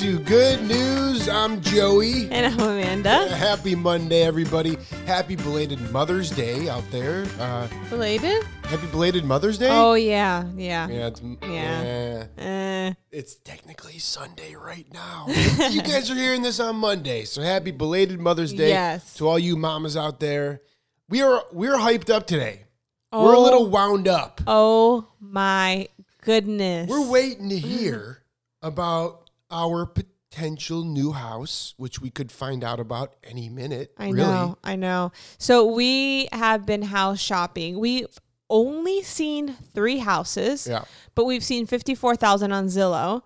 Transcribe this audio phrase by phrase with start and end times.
[0.00, 1.28] To Good News.
[1.28, 2.28] I'm Joey.
[2.30, 3.28] And I'm Amanda.
[3.36, 4.78] Happy Monday, everybody.
[5.06, 7.26] Happy belated Mother's Day out there.
[7.38, 8.42] Uh, Related?
[8.64, 9.68] happy belated Mother's Day.
[9.70, 10.88] Oh yeah, yeah.
[10.88, 12.26] yeah, it's, Yeah.
[12.38, 12.90] yeah.
[12.90, 15.26] Uh, It's technically Sunday right now.
[15.70, 19.14] you guys are hearing this on Monday, so happy belated Mother's Day Yes.
[19.14, 20.62] to all you mamas out there.
[21.10, 22.62] We are we're hyped up today.
[23.12, 23.42] We're a Oh.
[23.42, 24.40] little wound up.
[24.46, 25.88] oh my
[26.22, 26.88] goodness.
[26.88, 28.22] We're waiting to hear
[28.62, 33.92] about our potential new house, which we could find out about any minute.
[33.98, 34.16] I really.
[34.18, 35.12] know, I know.
[35.38, 37.78] So we have been house shopping.
[37.78, 38.06] We've
[38.48, 40.84] only seen three houses, Yeah.
[41.14, 43.22] but we've seen fifty-four thousand on Zillow.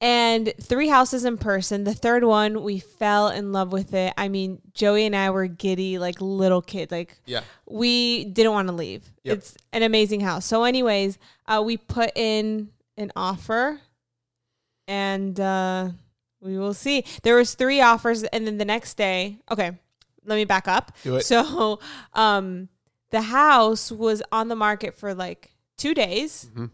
[0.00, 1.82] And three houses in person.
[1.82, 4.14] The third one, we fell in love with it.
[4.16, 6.92] I mean, Joey and I were giddy like little kids.
[6.92, 7.40] Like Yeah.
[7.68, 9.10] we didn't want to leave.
[9.24, 9.36] Yep.
[9.38, 10.44] It's an amazing house.
[10.46, 13.80] So, anyways, uh, we put in an offer,
[14.88, 15.90] and uh,
[16.40, 17.04] we will see.
[17.22, 19.78] There was three offers, and then the next day, okay,
[20.24, 20.92] let me back up.
[21.04, 21.24] Do it.
[21.24, 21.78] So,
[22.14, 22.68] um,
[23.10, 26.50] the house was on the market for like two days.
[26.54, 26.70] Mhm.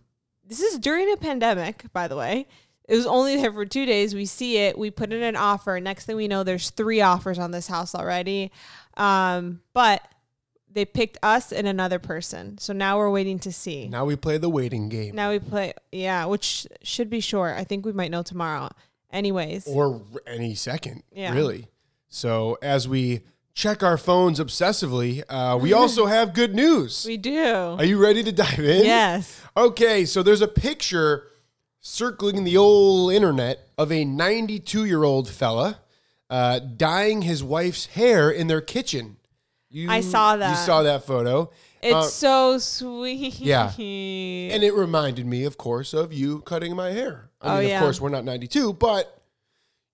[0.47, 2.47] This is during a pandemic, by the way.
[2.87, 4.15] It was only there for two days.
[4.15, 4.77] We see it.
[4.77, 5.81] We put in an offer.
[5.81, 8.53] Next thing we know, there's three offers on this house already.
[8.97, 10.03] Um, but
[10.75, 12.59] they picked us and another person.
[12.59, 13.89] So now we're waiting to see.
[13.89, 15.15] Now we play the waiting game.
[15.15, 17.55] Now we play, yeah, which should be short.
[17.57, 18.71] I think we might know tomorrow.
[19.13, 21.33] Anyways, or any second, Yeah.
[21.33, 21.69] really.
[22.09, 23.21] So as we
[23.55, 27.05] check our phones obsessively, uh, we also have good news.
[27.07, 27.47] we do.
[27.79, 28.85] Are you ready to dive in?
[28.85, 29.41] Yes.
[29.57, 31.29] Okay, so there's a picture
[31.81, 35.79] circling the old internet of a 92 year old fella
[36.31, 39.17] uh, dyeing his wife's hair in their kitchen.
[39.75, 40.51] You, I saw that.
[40.51, 41.51] You saw that photo.
[41.83, 43.41] It's Uh, so sweet.
[43.41, 43.73] yeah.
[43.77, 47.31] And it reminded me, of course, of you cutting my hair.
[47.41, 47.79] I Oh, mean, yeah.
[47.79, 49.21] of course, we're not 92, but,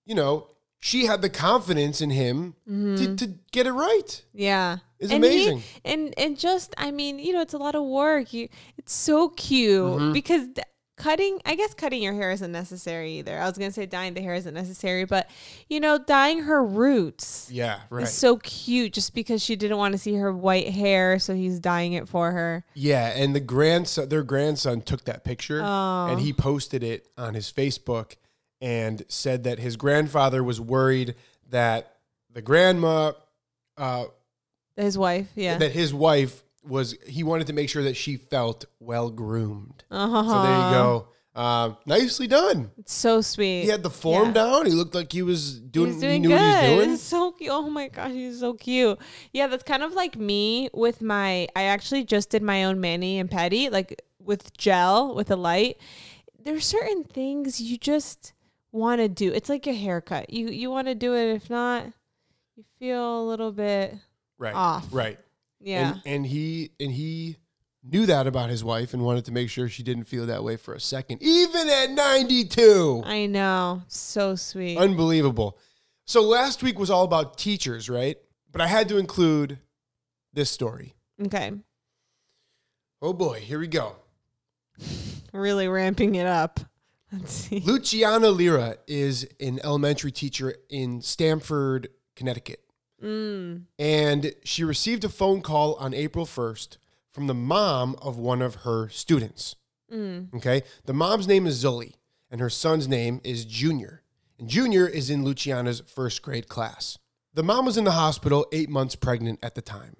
[0.05, 0.47] you know,
[0.79, 4.23] she had the confidence in him to, to get it right.
[4.33, 4.77] Yeah.
[4.99, 5.63] It's and he- amazing.
[5.83, 8.33] and and just I mean, you know, it's a lot of work.
[8.33, 10.13] You it's so cute Mm-hmm.
[10.13, 10.67] because th-
[11.01, 13.37] cutting I guess cutting your hair isn't necessary either.
[13.39, 15.29] I was going to say dyeing the hair isn't necessary, but
[15.69, 18.03] you know, dyeing her roots Yeah, right.
[18.03, 21.59] is so cute just because she didn't want to see her white hair, so he's
[21.59, 22.63] dyeing it for her.
[22.73, 26.07] Yeah, and the grandson, their grandson took that picture Oh.
[26.09, 28.15] and he posted it on his Facebook
[28.61, 31.15] and said that his grandfather was worried
[31.49, 31.95] that
[32.31, 33.11] the grandma,
[33.77, 34.05] uh,
[34.77, 35.57] His wife, yeah.
[35.57, 39.83] that his wife was, he wanted to make sure that she felt well groomed.
[39.91, 40.23] uh-huh.
[40.23, 41.07] So there you go.
[41.33, 42.71] Um, nicely done.
[42.77, 43.61] It's so sweet.
[43.61, 44.33] He had the form Yeah.
[44.33, 44.65] down.
[44.65, 45.93] He looked like he was doing.
[45.93, 46.41] He's doing he knew good.
[46.41, 46.93] what he was doing.
[46.95, 47.49] It's so cute.
[47.51, 48.99] Oh my gosh, he's so cute.
[49.31, 51.47] Yeah, that's kind of like me with my.
[51.55, 55.77] I actually just did my own mani and pedi, like with gel with a light.
[56.43, 58.33] There's certain things you just
[58.73, 59.31] want to do.
[59.31, 60.31] It's like a haircut.
[60.31, 61.33] You you want to do it.
[61.33, 61.85] If not,
[62.57, 63.95] you feel a little bit
[64.37, 64.53] Right.
[64.53, 64.87] off.
[64.91, 65.17] Right.
[65.61, 65.91] Yeah.
[65.93, 67.37] And, and he and he
[67.83, 70.55] knew that about his wife and wanted to make sure she didn't feel that way
[70.55, 73.03] for a second, even at 92.
[73.05, 73.81] I know.
[73.87, 74.77] So sweet.
[74.77, 75.57] Unbelievable.
[76.05, 78.17] So last week was all about teachers, right?
[78.51, 79.59] But I had to include
[80.33, 80.95] this story.
[81.25, 81.51] okay.
[83.01, 83.95] Oh boy, here we go.
[85.33, 86.59] Really ramping it up.
[87.11, 87.59] Let's see.
[87.61, 92.63] Luciana Lira is an elementary teacher in Stamford, Connecticut.
[93.01, 93.63] Mm.
[93.79, 96.77] And she received a phone call on April 1st
[97.11, 99.55] from the mom of one of her students.
[99.91, 100.33] Mm.
[100.35, 100.63] Okay.
[100.85, 101.95] The mom's name is Zully,
[102.29, 104.03] and her son's name is Junior.
[104.39, 106.97] And Junior is in Luciana's first grade class.
[107.33, 109.95] The mom was in the hospital eight months pregnant at the time.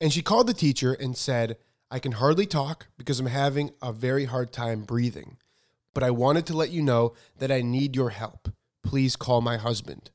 [0.00, 1.56] And she called the teacher and said,
[1.90, 5.36] I can hardly talk because I'm having a very hard time breathing.
[5.94, 8.48] But I wanted to let you know that I need your help.
[8.82, 10.10] Please call my husband.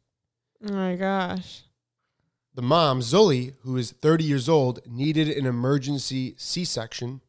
[0.68, 1.64] Oh my gosh.
[2.60, 7.22] The mom, Zully, who is 30 years old, needed an emergency C section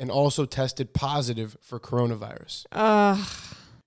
[0.00, 2.66] and also tested positive for coronavirus.
[2.72, 3.28] Ugh.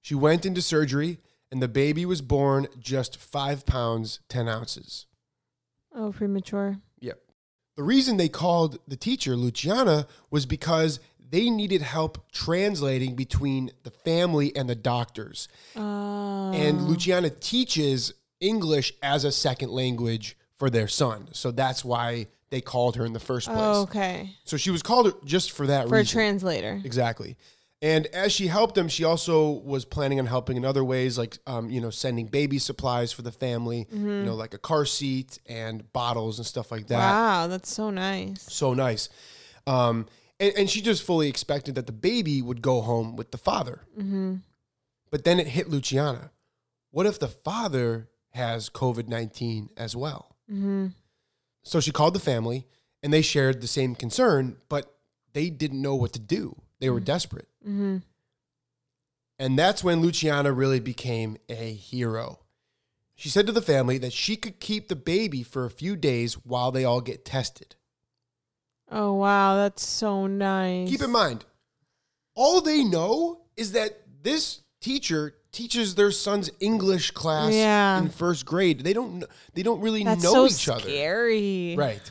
[0.01, 1.17] She went into surgery,
[1.51, 5.05] and the baby was born just five pounds, 10 ounces.
[5.93, 6.77] Oh, premature.
[7.01, 7.19] Yep.
[7.75, 13.91] The reason they called the teacher Luciana was because they needed help translating between the
[13.91, 15.49] family and the doctors.
[15.75, 16.53] Oh.
[16.53, 21.27] And Luciana teaches English as a second language for their son.
[21.33, 23.59] So that's why they called her in the first place.
[23.59, 24.29] Oh, okay.
[24.45, 26.13] So she was called just for that For a reason.
[26.13, 26.81] translator.
[26.83, 27.35] Exactly.
[27.81, 31.37] And as she helped them, she also was planning on helping in other ways, like
[31.47, 34.07] um, you know, sending baby supplies for the family, Mm-hmm.
[34.07, 36.97] you know, like a car seat and bottles and stuff like that.
[36.99, 38.41] Wow, that's so nice.
[38.43, 39.09] So nice.
[39.67, 40.05] Um,
[40.39, 43.81] and, and she just fully expected that the baby would go home with the father.
[43.99, 44.35] Mm-hmm.
[45.11, 46.31] But then it hit Luciana.
[46.91, 50.32] What if the father has COVID 19 as well?
[50.51, 50.87] Mm-hmm.
[51.63, 52.67] So she called the family
[53.01, 54.93] and they shared the same concern, but
[55.33, 56.61] they didn't know what to do.
[56.79, 57.47] They were desperate.
[57.63, 57.97] Mm-hmm.
[59.39, 62.39] And that's when Luciana really became a hero.
[63.15, 66.33] She said to the family that she could keep the baby for a few days
[66.45, 67.75] while they all get tested.
[68.91, 70.89] Oh wow, that's so nice.
[70.89, 71.45] Keep in mind,
[72.35, 77.99] all they know is that this teacher teaches their son's English class Yeah.
[77.99, 78.81] in first grade.
[78.81, 79.23] They don't
[79.53, 80.81] they don't really That's know so each other.
[80.81, 81.75] scary.
[81.77, 82.01] Right.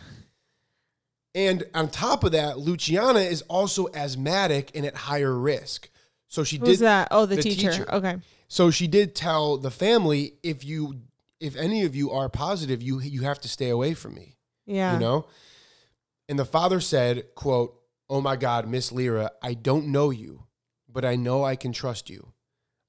[1.35, 5.89] And on top of that, Luciana is also asthmatic and at higher risk.
[6.29, 7.09] So she Who's did that?
[7.11, 7.71] Oh, the, the teacher.
[7.73, 7.93] teacher.
[7.95, 8.17] Okay.
[8.49, 11.01] so she did tell the family if you
[11.41, 14.37] if any of you are positive, you you have to stay away from me.
[14.67, 14.95] Yeah.
[14.95, 15.27] You know?
[16.29, 17.77] And the father said, quote,
[18.09, 20.45] Oh my God, Miss Lira, I don't know you,
[20.89, 22.32] but I know I can trust you.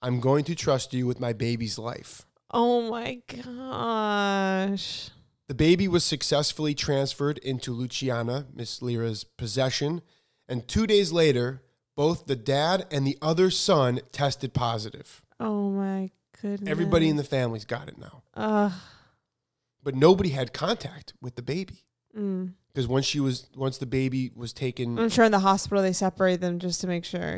[0.04, 2.26] I'm going to trust you with my baby's life.
[2.52, 5.10] Oh my gosh.
[5.48, 10.02] The baby was successfully transferred into Luciana, Miss Lira's possession,
[10.50, 11.64] and two days later,
[11.96, 15.22] both the dad and the other son tested positive.
[15.40, 16.12] Oh my
[16.42, 16.70] goodness.
[16.70, 18.24] Everybody in the family's got it now.
[18.36, 18.72] Ugh.
[19.82, 21.86] But nobody had contact with the baby.
[22.18, 22.54] Mm.
[22.74, 25.94] Because once she was once the baby was taken I'm sure in the hospital they
[25.94, 27.38] separate them just to make sure.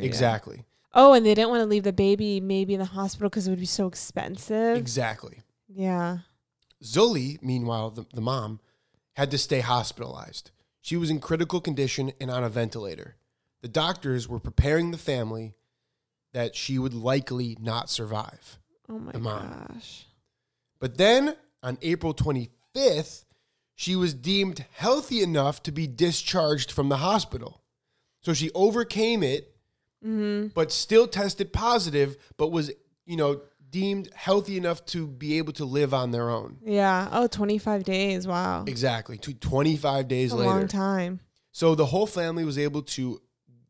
[0.98, 3.50] Oh, and they didn't want to leave the baby maybe in the hospital because it
[3.50, 4.76] would be so expensive.
[4.76, 5.42] Exactly.
[5.68, 6.18] yeah.
[6.82, 8.60] Zully, meanwhile, the, the mom,
[9.14, 10.50] had to stay hospitalized.
[10.80, 13.16] She was in critical condition and on a ventilator.
[13.62, 15.54] The doctors were preparing the family
[16.32, 18.58] that she would likely not survive.
[18.88, 19.66] Oh my The mom.
[19.72, 20.04] gosh.
[20.78, 23.24] But then on April 25th,
[23.74, 27.62] she was deemed healthy enough to be discharged from the hospital.
[28.20, 29.55] So she overcame it,
[30.04, 30.48] Mm-hmm.
[30.54, 32.70] but still tested positive, but was,
[33.06, 33.40] you know,
[33.70, 36.58] deemed healthy enough to be able to live on their own.
[36.64, 37.08] Yeah.
[37.10, 38.26] Oh, 25 days.
[38.26, 38.64] Wow.
[38.66, 39.18] Exactly.
[39.18, 40.50] To 25 days a later.
[40.50, 41.20] long time.
[41.50, 43.20] So the whole family was able to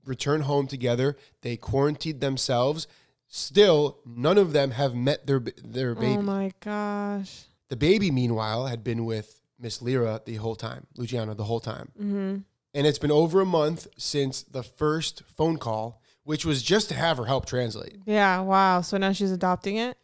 [0.04, 1.16] return home together.
[1.42, 2.86] They quarantined themselves.
[3.28, 6.16] Still, none of them have met their their baby.
[6.18, 7.44] Oh my gosh.
[7.68, 11.90] the baby, meanwhile, had been with Miss Lira the whole time, Luciana the whole time.
[11.98, 12.36] Mm-hmm.
[12.74, 16.94] And it's been over a month since the first phone call, which was just to
[16.94, 17.96] have her help translate.
[18.04, 18.40] Yeah.
[18.40, 18.80] Wow.
[18.82, 19.96] So now she's adopting it.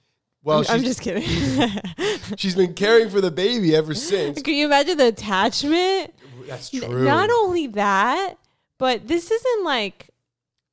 [0.44, 1.22] Well, I'm, I'm just kidding.
[2.36, 4.40] she's been caring for the baby ever since.
[4.40, 6.14] Can you imagine the attachment?
[6.48, 7.04] That's true.
[7.04, 8.34] Not only that,
[8.78, 10.08] but this isn't like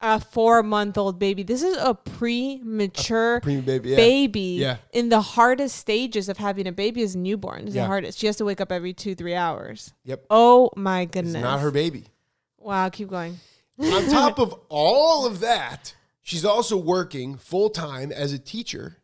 [0.01, 1.43] a four month old baby.
[1.43, 3.89] This is a premature Preemie baby.
[3.89, 3.95] Yeah.
[3.95, 4.77] baby Yeah.
[4.93, 7.65] in the hardest stages of having a baby is newborn.
[7.67, 7.83] It's Yeah.
[7.83, 8.19] the hardest.
[8.19, 9.93] She has to wake up every two, three hours.
[10.05, 10.25] Yep.
[10.29, 11.41] Oh my It's goodness.
[11.41, 12.05] not her baby.
[12.57, 13.39] Wow, keep going.
[13.79, 18.97] On top of all of that, she's also working full time as a teacher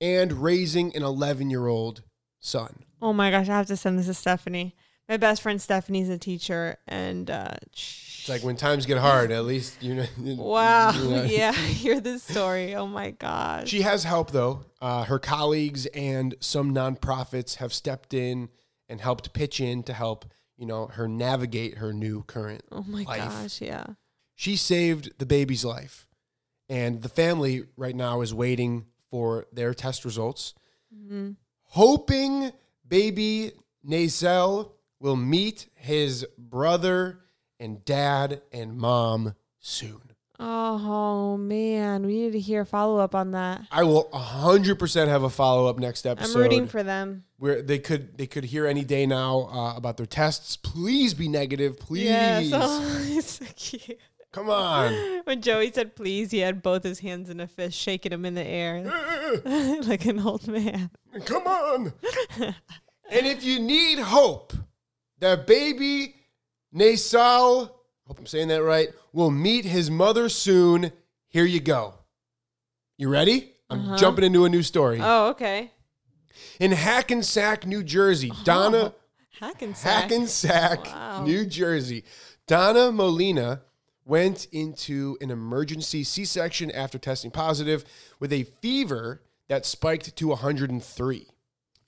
[0.00, 2.02] and raising an 11 year old
[2.40, 2.84] son.
[3.02, 4.74] Oh my gosh, I have to send this to Stephanie.
[5.08, 9.44] My best friend Stephanie's a teacher and uh It's like when times get hard, at
[9.44, 10.06] least you know.
[10.18, 10.92] Wow.
[10.92, 11.22] you know.
[11.28, 12.74] yeah, hear this story.
[12.74, 13.68] Oh my gosh.
[13.68, 14.64] She has help though.
[14.80, 18.48] Uh, her colleagues and some nonprofits have stepped in
[18.88, 20.24] and helped pitch in to help,
[20.56, 22.62] you know, her navigate her new current.
[22.72, 23.18] oh my life.
[23.18, 23.84] gosh, yeah.
[24.36, 26.06] She saved the baby's life.
[26.68, 30.54] And the family right now is waiting for their test results,
[30.94, 31.32] hmm
[31.70, 32.52] hoping
[32.86, 33.50] baby
[33.86, 37.18] Nazel will meet his brother
[37.60, 40.00] and dad and mom soon.
[40.38, 43.62] Oh man, we need to hear follow up on that.
[43.70, 46.36] I will 100% have a follow up next episode.
[46.36, 47.24] I'm rooting for them.
[47.38, 50.56] where they could they could hear any day now uh, about their tests.
[50.56, 52.04] Please be negative, please.
[52.04, 52.50] Yes.
[52.54, 53.98] Oh, it's so cute.
[54.36, 54.92] Come on.
[55.24, 58.34] When Joey said please, he had both his hands in a fist, shaking them in
[58.34, 58.84] the air
[59.84, 60.90] like an old man.
[61.24, 61.92] Come on.
[62.38, 64.52] and if you need hope
[65.20, 66.14] that baby
[66.70, 67.74] Nasal,
[68.06, 70.92] hope I'm saying that right, will meet his mother soon,
[71.28, 71.94] here you go.
[72.98, 73.52] You ready?
[73.70, 73.96] I'm Uh-huh.
[73.96, 75.00] jumping into a new story.
[75.02, 75.72] Oh, okay.
[76.60, 78.94] In Hackensack, New Jersey, Donna
[79.40, 80.02] Hackensack.
[80.02, 81.24] Hackensack, Wow.
[81.24, 82.04] New Jersey.
[82.46, 83.62] Donna Molina
[84.06, 87.84] went into an emergency C section after testing positive
[88.20, 91.26] with a fever that spiked to 103.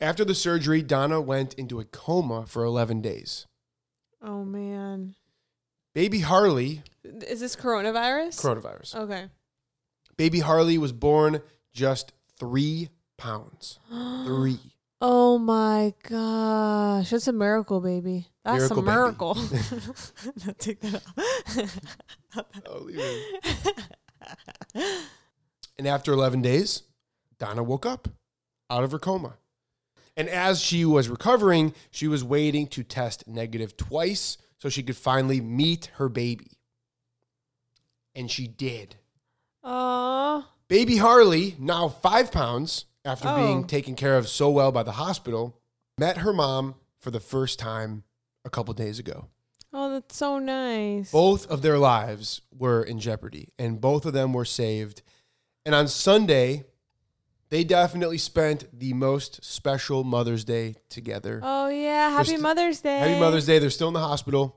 [0.00, 3.46] After the surgery, Donna went into a coma for 11 days.
[4.20, 5.14] Oh man.
[5.94, 8.40] Baby Harley, Is this coronavirus?
[8.40, 8.94] coronavirus.
[8.96, 9.26] okay.
[10.16, 11.40] Baby Harley was born
[11.72, 13.78] just three pounds.
[14.26, 14.58] Three.
[15.00, 17.10] Oh my gosh.
[17.10, 18.26] That's a miracle, baby.
[18.44, 19.34] That's Miracle a miracle.
[20.46, 21.02] No, Take that.
[22.66, 23.44] I'll leave it.
[25.78, 26.82] And after 11 days,
[27.38, 28.08] Donna woke up
[28.70, 29.34] out of her coma.
[30.16, 34.96] And as she was recovering, she was waiting to test negative twice so she could
[34.96, 36.50] finally meet her baby.
[38.16, 38.96] And she did.
[39.62, 43.36] Oh, Baby Harley, now five pounds, after Oh.
[43.36, 45.58] being taken care of so well by the hospital,
[45.98, 48.04] met her mom for the first time
[48.44, 49.26] a couple days ago.
[49.72, 51.10] oh, that's so nice.
[51.12, 55.02] Both of their lives were in jeopardy, and both of them were saved.
[55.66, 56.64] And on Sunday,
[57.50, 61.40] they definitely spent the most special Mother's Day together.
[61.42, 62.98] Oh yeah, happy st- Mother's Day.
[62.98, 63.58] Happy Mother's Day.
[63.58, 64.56] They're still in the hospital.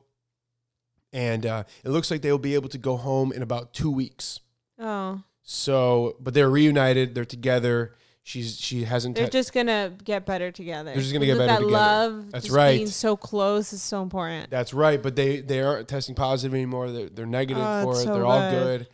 [1.14, 4.40] And uh, it looks like they'll be able to go home in about two weeks.
[4.80, 7.16] Oh, So, but they're reunited.
[7.16, 7.96] They're together.
[8.24, 9.16] She's she hasn't.
[9.16, 10.92] they're te- just gonna get better together.
[10.92, 11.72] They're just gonna get better that together.
[11.72, 12.76] love, That's just right.
[12.76, 14.52] Being so close is so important.
[14.52, 15.02] That's right.
[15.02, 16.92] But they they aren't testing positive anymore.
[16.92, 18.04] They're, they're negative Oh, for it.
[18.04, 18.80] so they're all good.
[18.82, 18.88] good.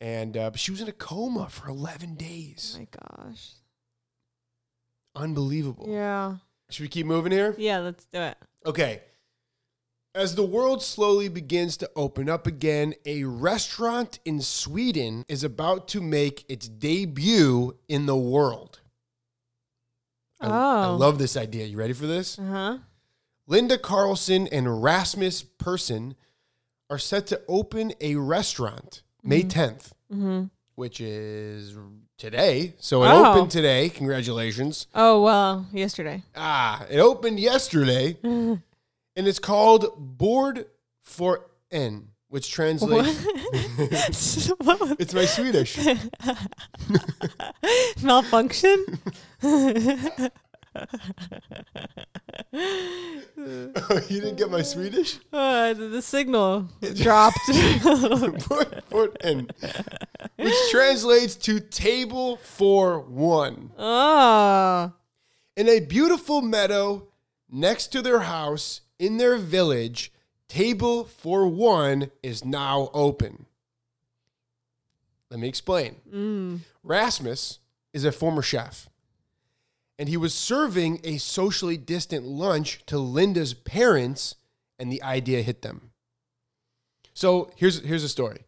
[0.00, 2.74] And uh, but she was in a coma for eleven days.
[2.76, 2.88] Oh my
[3.24, 3.48] gosh.
[5.16, 5.86] Unbelievable.
[5.88, 6.36] Yeah.
[6.70, 7.54] Should we keep moving here?
[7.56, 7.78] Yeah.
[7.78, 8.36] Let's do it.
[8.66, 9.00] Okay.
[10.16, 15.88] As the world slowly begins to open up again, a restaurant in Sweden is about
[15.88, 18.80] to make its debut in the world.
[20.40, 20.96] I, I Oh.
[20.96, 21.66] love this idea.
[21.66, 22.38] You ready for this?
[22.38, 22.78] Uh huh.
[23.48, 26.14] Linda Karlsson and Rasmus Persson
[26.88, 30.44] are set to open a restaurant May 10th, Mm-hmm.
[30.76, 31.76] which is
[32.18, 32.74] today.
[32.78, 33.32] So it Oh.
[33.32, 33.88] opened today.
[33.88, 34.86] Congratulations.
[34.94, 36.22] Oh well, yesterday.
[36.36, 38.16] Ah, it opened yesterday.
[39.16, 40.66] and it's called Bord
[41.02, 41.38] för
[41.70, 43.24] en, which translates.
[44.58, 45.78] what It's my Swedish.
[48.02, 48.98] malfunction?
[52.52, 55.18] you didn't get my Swedish?
[55.32, 57.38] Uh, the signal dropped.
[58.48, 59.48] Bord för en,
[60.36, 63.70] which translates to table for one.
[63.78, 64.92] oh.
[65.56, 67.06] In a beautiful meadow
[67.48, 70.12] next to their house in their village,
[70.48, 73.46] Table for One is now open.
[75.30, 75.96] Let me explain.
[76.12, 76.60] Mm.
[76.82, 77.58] Rasmus
[77.92, 78.88] is a former chef,
[79.98, 84.36] and he was serving a socially distant lunch to Linda's parents,
[84.78, 85.90] and the idea hit them.
[87.14, 88.44] So here's here's a story.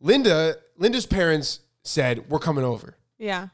[0.00, 3.48] Linda Linda's parents said, "We're coming over." Yeah.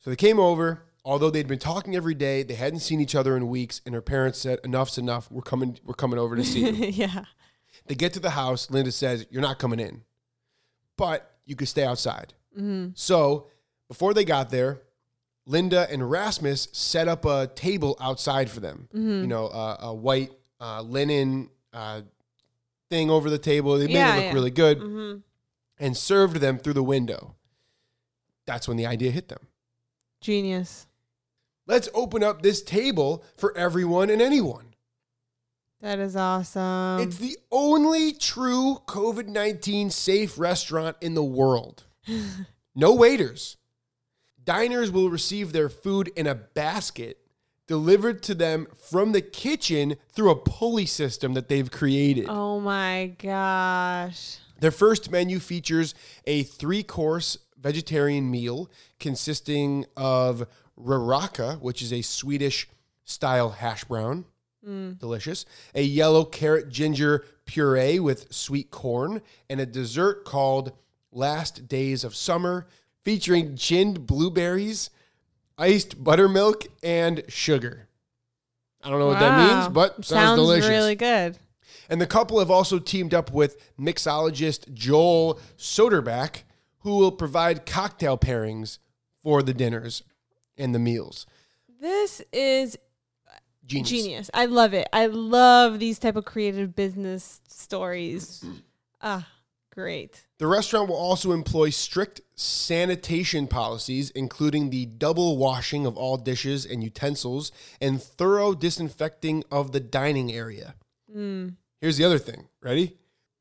[0.00, 0.82] So they came over.
[1.06, 4.00] Although they'd been talking every day, they hadn't seen each other in weeks, and her
[4.00, 5.30] parents said, "Enough's enough.
[5.30, 5.78] We're coming.
[5.84, 7.24] We're coming over to see you." yeah.
[7.86, 8.70] they get to the house.
[8.70, 10.02] Linda says, "You're not coming in,
[10.96, 12.90] but you could stay outside." Mm-hmm.
[12.94, 13.48] So
[13.88, 14.80] before they got there,
[15.44, 18.88] Linda and Rasmus set up a table outside for them.
[18.94, 19.20] Mm-hmm.
[19.22, 22.00] You know, uh, a white uh, linen uh,
[22.88, 23.76] thing over the table.
[23.76, 24.32] They made Yeah, it look yeah.
[24.32, 25.18] really good, Mm-hmm.
[25.80, 27.34] and served them through the window.
[28.46, 29.48] That's when the idea hit them.
[30.22, 30.86] Genius.
[31.66, 34.74] Let's open up this table for everyone and anyone.
[35.80, 37.00] That is awesome.
[37.00, 41.84] it's the only true COVID 19 safe restaurant in the world.
[42.74, 43.56] no waiters.
[44.42, 47.18] Diners will receive their food in a basket
[47.66, 52.26] delivered to them from the kitchen through a pulley system that they've created.
[52.28, 54.38] oh my gosh.
[54.60, 55.94] Their first menu features
[56.26, 60.46] a three course vegetarian meal consisting of
[60.78, 62.68] råraka, which is a Swedish
[63.04, 64.24] style hash brown.
[64.64, 64.92] Hmm.
[64.92, 65.44] Delicious.
[65.74, 70.72] A yellow carrot ginger puree with sweet corn, and a dessert called
[71.12, 72.66] Last Days of Summer,
[73.02, 74.88] featuring ginned blueberries,
[75.58, 77.88] iced buttermilk, and sugar.
[78.82, 79.68] I don't know what that means, Wow.
[79.68, 80.68] but sounds, delicious.
[80.68, 81.38] really good.
[81.90, 86.44] And the couple have also teamed up with mixologist Joel Soderback,
[86.80, 88.78] who will provide cocktail pairings
[89.22, 90.02] for the dinners
[90.58, 91.26] and the meals.
[91.80, 92.78] This is
[93.66, 93.90] Genius.
[93.90, 94.30] genius.
[94.34, 94.88] I love it.
[94.92, 98.44] I love these type of creative business stories.
[99.06, 99.28] Ah,
[99.70, 100.24] great.
[100.38, 106.64] The restaurant will also employ strict sanitation policies, including the double washing of all dishes
[106.64, 110.74] and utensils and thorough disinfecting of the dining area.
[111.14, 111.56] Mm.
[111.82, 112.48] Here's the other thing.
[112.62, 112.96] Ready?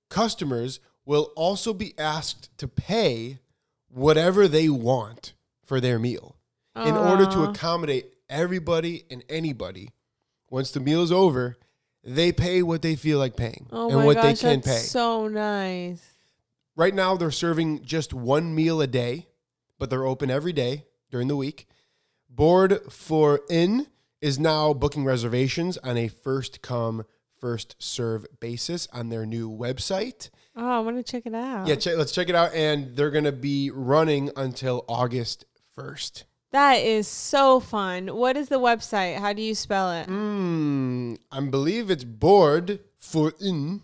[0.10, 3.40] Customers will also be asked to pay
[3.88, 5.32] whatever they want
[5.66, 6.36] for their meal
[6.76, 9.92] in order to accommodate everybody and anybody.
[10.50, 11.58] Once the meal is over,
[12.04, 14.78] they pay what they feel like paying Oh and what gosh, they can pay.
[14.78, 16.04] so nice.
[16.76, 19.28] Right now, they're serving just one meal a day,
[19.78, 21.68] but they're open every day during the week.
[22.30, 23.88] Bord för en
[24.22, 27.06] is now booking reservations on a first come,
[27.40, 30.30] first serve basis on their new website.
[30.56, 31.68] Oh, I want to check it out.
[31.68, 32.54] Yeah, check, let's check it out.
[32.54, 35.46] And they're going to be running until August
[35.78, 36.24] 1st.
[36.54, 38.08] That is so fun.
[38.16, 39.18] What is the website?
[39.18, 40.08] How do you spell it?
[40.08, 43.82] Mm, I believe it's bord för en.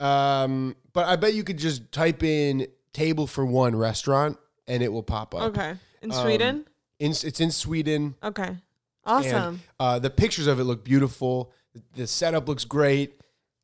[0.00, 4.92] Um, but I bet you could just type in table for one restaurant and it
[4.92, 5.42] will pop up.
[5.56, 5.74] Okay.
[6.02, 6.66] In Um, Sweden?
[6.98, 8.14] In, it's in Sweden.
[8.22, 8.42] Okay.
[8.48, 8.60] And,
[9.06, 9.60] Awesome.
[9.78, 11.52] uh, the pictures of it look beautiful.
[11.94, 13.20] The setup looks great.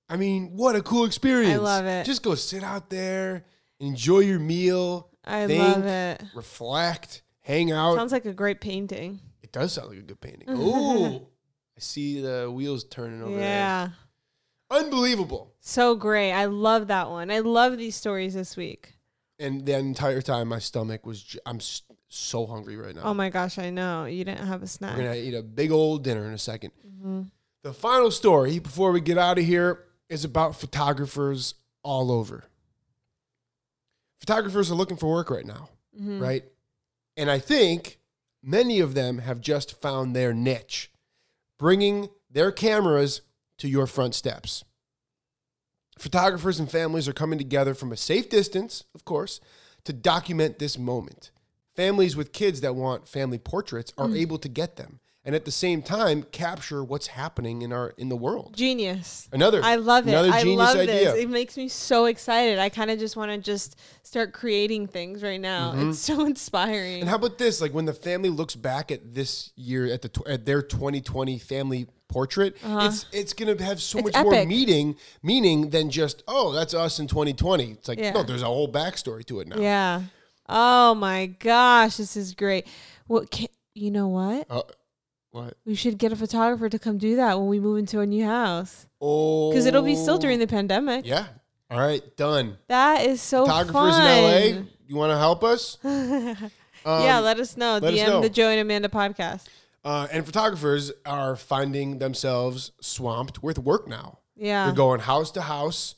[0.08, 1.54] I mean, what a cool experience.
[1.54, 2.04] I love it.
[2.06, 3.44] Just go sit out there,
[3.80, 6.22] enjoy your meal, I think, love it.
[6.34, 7.94] reflect, hang out.
[7.96, 9.20] Sounds like a great painting.
[9.42, 10.48] it does sound like a good painting.
[10.50, 11.16] Ooh,
[11.76, 13.40] I see the wheels turning over there.
[13.40, 13.88] Yeah.
[14.70, 15.52] Unbelievable.
[15.60, 16.32] So great.
[16.32, 17.30] I love that one.
[17.30, 18.94] I love these stories this week.
[19.38, 23.02] And the entire time, my stomach was, I'm s- so hungry right now.
[23.04, 24.04] Oh my gosh, I know.
[24.06, 24.96] You didn't have a snack.
[24.96, 27.30] We're going to eat a big old dinner in a 2nd Mhm.
[27.64, 32.44] The final story before we get out of here is about photographers all over.
[34.20, 35.68] Photographers are looking for work right now,
[36.00, 36.20] Mhm.
[36.20, 36.44] right?
[37.16, 37.98] And I think
[38.42, 40.90] many of them have just found their niche,
[41.58, 43.22] bringing their cameras
[43.58, 44.64] to your front steps.
[45.98, 49.40] Photographers and families are coming together from a safe distance, of course,
[49.84, 51.30] to document this moment.
[51.76, 54.18] Families with kids that want family portraits are mm.
[54.18, 58.08] able to get them and at the same time capture what's happening in our in
[58.08, 58.56] the world.
[58.56, 59.28] Genius.
[59.32, 60.10] Another I love it.
[60.10, 60.94] Another I genius love idea.
[61.12, 61.22] this.
[61.22, 62.58] It makes me so excited.
[62.58, 65.74] I kind of just want to just start creating things right now.
[65.76, 66.94] It's so inspiring.
[66.94, 67.00] Mm-hmm.
[67.02, 67.60] And how about this?
[67.60, 71.86] Like when the family looks back at this year at the at their 2020 family
[72.08, 74.08] portrait, it's it's gonna have so Uh-huh.
[74.08, 77.70] It's much more meaning meaning than just oh that's us in 2020.
[77.70, 78.10] It's like Yeah.
[78.10, 79.58] no, there's a whole backstory to it now.
[79.60, 80.02] yeah.
[80.48, 82.66] Oh my gosh, this is great.
[83.08, 84.46] Well, can, you know what?
[84.50, 84.62] Uh,
[85.32, 85.54] what?
[85.64, 88.24] We should get a photographer to come do that when we move into a new
[88.24, 91.04] house Oh, because it'll be still during the pandemic.
[91.06, 91.26] Yeah.
[91.70, 92.58] All right, done.
[92.68, 94.46] That is so Photographers fun.
[94.46, 95.78] in LA, you want to help us?
[95.84, 97.78] yeah, let us know.
[97.82, 98.20] let us DM know.
[98.20, 99.46] the Joe and Amanda podcast.
[99.84, 104.18] Uh, and photographers are finding themselves swamped with work now.
[104.36, 104.66] Yeah.
[104.66, 105.94] They're going house to house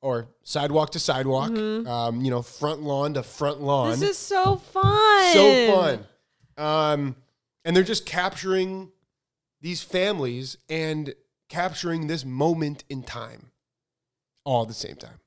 [0.00, 3.92] or sidewalk to sidewalk, um, you know, front lawn to front lawn.
[3.92, 4.00] Mm-hmm.
[4.00, 5.32] This is so fun.
[5.32, 6.06] so fun.
[6.58, 7.16] Um,
[7.64, 8.90] and they're just capturing
[9.60, 11.14] these families and
[11.48, 13.50] capturing this moment in time
[14.44, 15.20] all at the same time.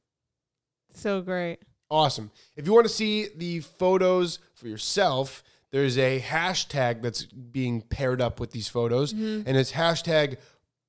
[0.93, 1.59] So great.
[1.89, 2.31] Awesome.
[2.55, 8.21] If you want to see the photos for yourself, there's a hashtag that's being paired
[8.21, 9.47] up with these photos, Mm-hmm.
[9.47, 10.37] and it's hashtag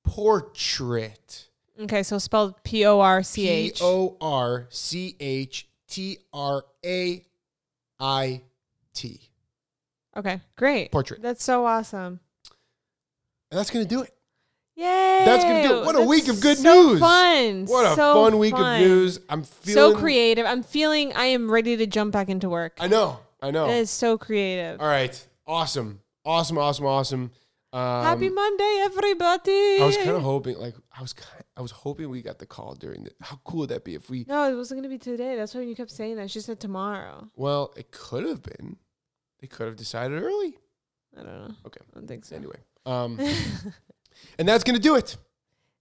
[0.05, 1.47] porchtrait.
[1.81, 3.79] Okay, so spelled P O R C P H.
[3.81, 7.25] O R C H T R A
[7.99, 8.41] I
[8.93, 9.28] T.
[10.17, 10.91] Okay, great.
[10.91, 11.21] Porchtrait.
[11.21, 12.19] That's so awesome.
[13.51, 14.13] And that's going to do it.
[14.75, 15.23] Yay!
[15.25, 15.85] That's gonna do it.
[15.85, 16.99] What a That's week of good so news.
[17.01, 17.65] Fun.
[17.65, 18.81] What a So fun week fun.
[18.81, 19.19] of news.
[19.27, 20.45] I'm feeling So creative.
[20.45, 22.77] I'm feeling I am ready to jump back into work.
[22.79, 23.19] I know.
[23.41, 23.67] I know.
[23.69, 24.79] It is so creative.
[24.79, 25.27] All right.
[25.45, 25.99] Awesome.
[26.23, 26.57] Awesome.
[26.57, 26.85] Awesome.
[26.85, 27.31] Awesome.
[27.73, 29.81] Um, Happy Monday, everybody.
[29.81, 32.45] I was kind of hoping, like, I was, kind I was hoping we got the
[32.45, 33.11] call during the.
[33.21, 34.23] How cool would that be if we?
[34.29, 35.35] No, it wasn't gonna be today.
[35.35, 36.31] That's why you kept saying that.
[36.31, 37.29] She said tomorrow.
[37.35, 38.77] Well, it could have been.
[39.39, 40.57] They could have decided early.
[41.17, 41.55] I don't know.
[41.65, 41.81] Okay.
[41.81, 42.35] I don't think so.
[42.35, 43.19] Anyway, um,
[44.39, 45.17] and that's gonna do it.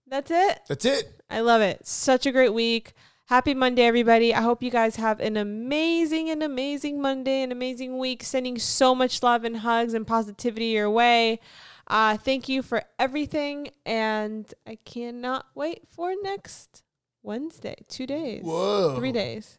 [0.07, 0.61] That's it.
[0.69, 1.23] That's it.
[1.29, 1.87] I love it.
[1.87, 2.95] Such a great week.
[3.27, 4.35] Happy Monday, everybody.
[4.35, 8.23] I hope you guys have an amazing, an amazing Monday, an amazing week.
[8.23, 11.41] Sending so much love and hugs and positivity your way.
[11.87, 13.69] Uh, thank you for everything.
[13.85, 16.83] And I cannot wait for next
[17.23, 17.77] Wednesday.
[17.89, 18.45] Two days.
[18.45, 18.97] Whoa.
[18.97, 19.59] Three days.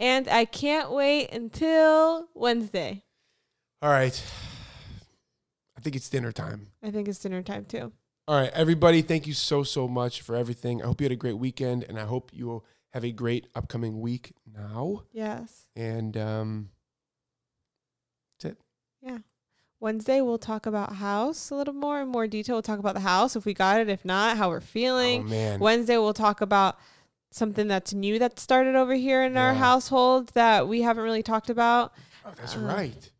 [0.00, 3.04] And I can't wait until Wednesday.
[3.82, 4.22] All right.
[5.76, 6.68] I think it's dinner time.
[6.82, 7.92] I think it's dinner time too.
[8.26, 10.82] All right, everybody, thank you so, so much for everything.
[10.82, 13.46] I hope you had a great weekend, and I hope you will have a great
[13.54, 15.04] upcoming week now.
[15.12, 15.66] Yes.
[15.74, 16.68] And um,
[18.38, 18.58] that's it.
[19.00, 19.18] Yeah.
[19.80, 22.56] Wednesday, we'll talk about house a little more in more detail.
[22.56, 25.22] We'll talk about the house, if we got it, if not, how we're feeling.
[25.22, 25.60] Oh, man.
[25.60, 26.78] Wednesday, we'll talk about
[27.30, 29.58] something that's new that started over here in our Yeah.
[29.58, 31.92] household that we haven't really talked about.
[32.24, 33.10] Oh, that's uh, right.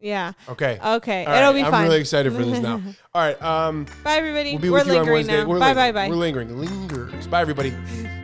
[0.00, 0.32] Yeah.
[0.48, 0.78] Okay.
[0.84, 1.24] Okay.
[1.24, 2.82] All It'll right, be I'm really excited for this now.
[3.14, 3.40] All right.
[3.42, 4.52] Um, bye, everybody.
[4.52, 5.42] we'll be We're with you on lingering Wednesday.
[5.42, 5.48] now.
[5.48, 5.94] We're bye, bye, lingering.
[5.94, 6.08] bye.
[6.10, 6.60] We're lingering.
[6.60, 7.26] Lingers.
[7.26, 7.72] Bye, everybody.